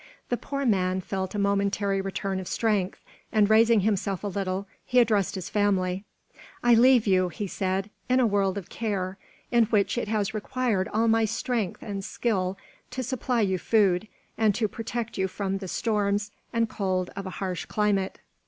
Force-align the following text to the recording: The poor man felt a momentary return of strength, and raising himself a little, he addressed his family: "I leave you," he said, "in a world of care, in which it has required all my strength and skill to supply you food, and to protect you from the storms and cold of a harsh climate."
The 0.29 0.35
poor 0.35 0.65
man 0.65 0.99
felt 0.99 1.35
a 1.35 1.37
momentary 1.37 2.01
return 2.01 2.39
of 2.39 2.47
strength, 2.47 3.03
and 3.31 3.47
raising 3.47 3.81
himself 3.81 4.23
a 4.23 4.27
little, 4.27 4.65
he 4.83 4.97
addressed 4.97 5.35
his 5.35 5.47
family: 5.47 6.05
"I 6.63 6.73
leave 6.73 7.05
you," 7.05 7.29
he 7.29 7.45
said, 7.45 7.91
"in 8.09 8.19
a 8.19 8.25
world 8.25 8.57
of 8.57 8.67
care, 8.67 9.19
in 9.51 9.65
which 9.65 9.99
it 9.99 10.07
has 10.07 10.33
required 10.33 10.89
all 10.91 11.07
my 11.07 11.25
strength 11.25 11.83
and 11.83 12.03
skill 12.03 12.57
to 12.89 13.03
supply 13.03 13.41
you 13.41 13.59
food, 13.59 14.07
and 14.39 14.55
to 14.55 14.67
protect 14.67 15.19
you 15.19 15.27
from 15.27 15.59
the 15.59 15.67
storms 15.67 16.31
and 16.51 16.67
cold 16.67 17.11
of 17.15 17.27
a 17.27 17.37
harsh 17.37 17.65
climate." 17.65 18.17